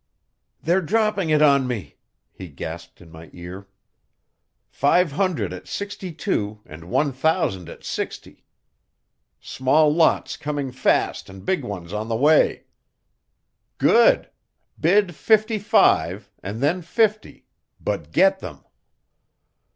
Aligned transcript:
"They're 0.63 0.81
dropping 0.81 1.29
it 1.29 1.43
on 1.43 1.67
me," 1.67 1.97
he 2.33 2.49
gasped 2.49 3.01
in 3.01 3.11
my 3.11 3.29
ear. 3.33 3.67
"Five 4.67 5.11
hundred 5.11 5.53
at 5.53 5.67
sixty 5.67 6.11
two 6.11 6.59
and 6.65 6.85
one 6.85 7.11
thousand 7.13 7.69
at 7.69 7.83
sixty. 7.83 8.43
Small 9.39 9.93
lots 9.93 10.37
coming 10.37 10.71
fast 10.71 11.29
and 11.29 11.45
big 11.45 11.63
ones 11.63 11.93
on 11.93 12.07
the 12.09 12.15
way." 12.15 12.63
"Good! 13.77 14.31
Bid 14.79 15.13
fifty 15.13 15.59
five, 15.59 16.31
and 16.41 16.61
then 16.63 16.81
fifty, 16.81 17.45
but 17.79 18.11
get 18.11 18.39
them." 18.39 18.63